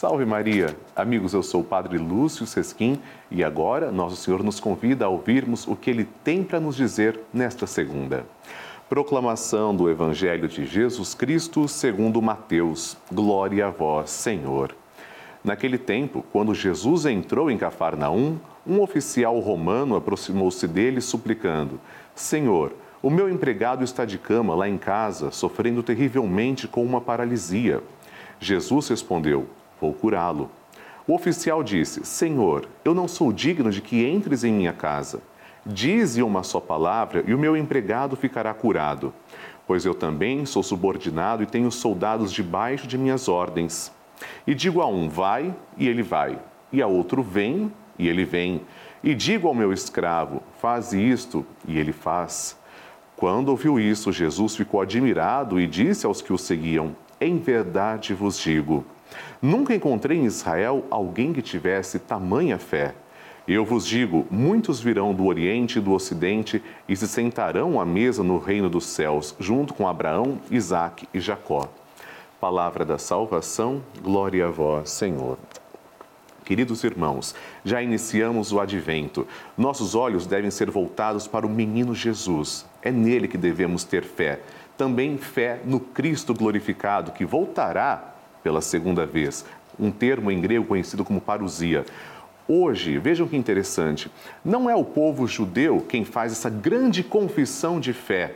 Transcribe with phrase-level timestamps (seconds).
[0.00, 0.74] Salve Maria!
[0.96, 2.98] Amigos, eu sou o Padre Lúcio Sesquim
[3.30, 7.20] e agora Nosso Senhor nos convida a ouvirmos o que Ele tem para nos dizer
[7.34, 8.24] nesta segunda.
[8.88, 12.96] Proclamação do Evangelho de Jesus Cristo segundo Mateus.
[13.12, 14.74] Glória a vós, Senhor.
[15.44, 21.78] Naquele tempo, quando Jesus entrou em Cafarnaum, um oficial romano aproximou-se dele suplicando:
[22.14, 22.72] Senhor,
[23.02, 27.82] o meu empregado está de cama lá em casa, sofrendo terrivelmente com uma paralisia.
[28.40, 29.46] Jesus respondeu:
[29.80, 30.50] vou curá-lo.
[31.06, 35.20] O oficial disse: Senhor, eu não sou digno de que entres em minha casa.
[35.64, 39.12] Dize uma só palavra e o meu empregado ficará curado.
[39.66, 43.92] Pois eu também sou subordinado e tenho soldados debaixo de minhas ordens.
[44.46, 46.38] E digo a um: vai, e ele vai.
[46.72, 48.62] E a outro: vem, e ele vem.
[49.02, 52.58] E digo ao meu escravo: faz isto, e ele faz.
[53.16, 58.38] Quando ouviu isso, Jesus ficou admirado e disse aos que o seguiam: Em verdade vos
[58.38, 58.84] digo
[59.42, 62.94] Nunca encontrei em Israel alguém que tivesse tamanha fé.
[63.48, 68.22] Eu vos digo: muitos virão do Oriente e do Ocidente e se sentarão à mesa
[68.22, 71.68] no reino dos céus, junto com Abraão, Isaque e Jacó.
[72.40, 75.38] Palavra da salvação, glória a vós, Senhor.
[76.50, 77.32] Queridos irmãos,
[77.64, 79.24] já iniciamos o advento.
[79.56, 82.66] Nossos olhos devem ser voltados para o menino Jesus.
[82.82, 84.40] É nele que devemos ter fé.
[84.76, 89.44] Também fé no Cristo glorificado, que voltará pela segunda vez,
[89.78, 91.84] um termo em grego conhecido como parousia.
[92.48, 94.10] Hoje, vejam que interessante,
[94.44, 98.34] não é o povo judeu quem faz essa grande confissão de fé.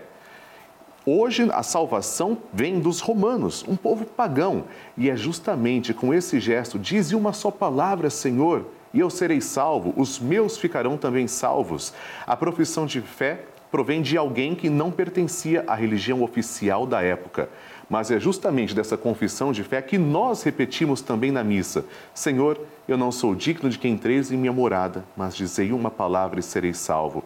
[1.07, 4.65] Hoje a salvação vem dos romanos, um povo pagão,
[4.97, 9.93] e é justamente com esse gesto, dize uma só palavra, Senhor, e eu serei salvo,
[9.99, 11.93] os meus ficarão também salvos.
[12.27, 17.51] A profissão de fé provém de alguém que não pertencia à religião oficial da época.
[17.91, 21.85] Mas é justamente dessa confissão de fé que nós repetimos também na missa:
[22.15, 26.41] Senhor, eu não sou digno de que entreis em minha morada, mas dizei uma palavra
[26.41, 27.23] e serei salvo.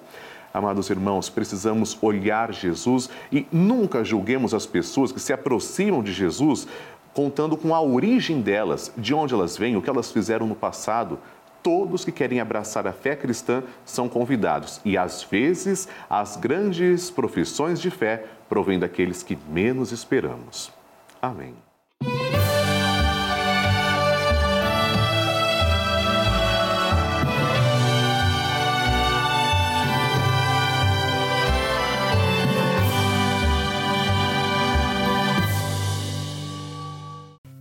[0.52, 6.66] Amados irmãos, precisamos olhar Jesus e nunca julguemos as pessoas que se aproximam de Jesus
[7.12, 11.18] contando com a origem delas, de onde elas vêm, o que elas fizeram no passado.
[11.62, 17.80] Todos que querem abraçar a fé cristã são convidados e, às vezes, as grandes profissões
[17.80, 20.72] de fé provém daqueles que menos esperamos.
[21.20, 21.54] Amém.